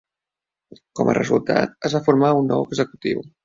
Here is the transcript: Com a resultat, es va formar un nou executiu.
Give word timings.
Com 1.01 1.11
a 1.11 1.15
resultat, 1.19 1.77
es 1.91 1.99
va 1.99 2.03
formar 2.11 2.35
un 2.41 2.53
nou 2.57 2.69
executiu. 2.69 3.27